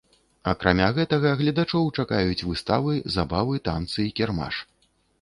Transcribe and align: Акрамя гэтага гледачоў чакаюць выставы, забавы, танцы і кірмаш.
Акрамя 0.51 0.87
гэтага 0.97 1.33
гледачоў 1.43 1.93
чакаюць 1.97 2.41
выставы, 2.49 2.99
забавы, 3.19 3.65
танцы 3.71 3.99
і 4.11 4.11
кірмаш. 4.23 4.55